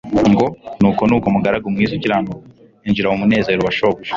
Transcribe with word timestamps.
ngo: 0.31 0.45
«Nuko 0.79 1.01
nuko 1.07 1.27
mugaragu 1.35 1.67
mwiza 1.73 1.93
ukiranuka... 1.97 2.43
injira 2.87 3.07
mu 3.11 3.19
munezero 3.21 3.61
wa 3.65 3.73
shobuja.» 3.77 4.09